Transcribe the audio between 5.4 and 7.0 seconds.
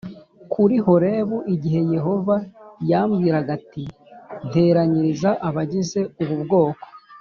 abagize ubu bwoko